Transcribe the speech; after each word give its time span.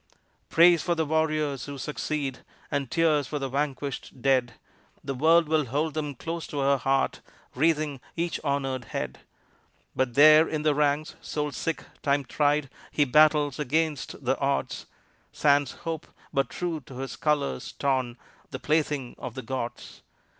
Praise 0.49 0.81
for 0.81 0.95
the 0.95 1.05
warriors 1.05 1.65
who 1.67 1.77
succeed, 1.77 2.39
and 2.71 2.89
tears 2.89 3.27
for 3.27 3.37
the 3.37 3.49
vanquished 3.49 4.19
dead; 4.19 4.55
The 5.03 5.13
world 5.13 5.47
will 5.47 5.65
hold 5.65 5.93
them 5.93 6.15
close 6.15 6.47
to 6.47 6.57
her 6.57 6.77
heart, 6.77 7.21
wreathing 7.53 8.01
each 8.15 8.39
honored 8.43 8.85
head, 8.85 9.19
But 9.95 10.15
there 10.15 10.47
in 10.49 10.63
the 10.63 10.73
ranks, 10.73 11.13
soul 11.21 11.51
sick, 11.51 11.83
time 12.01 12.25
tried, 12.25 12.71
he 12.89 13.05
battles 13.05 13.59
against 13.59 14.25
the 14.25 14.39
odds, 14.39 14.87
Sans 15.31 15.71
hope, 15.73 16.07
but 16.33 16.49
true 16.49 16.79
to 16.87 16.95
his 16.97 17.15
colors 17.15 17.71
torn, 17.73 18.17
the 18.49 18.57
plaything 18.57 19.13
of 19.19 19.35
the 19.35 19.43
gods! 19.43 20.01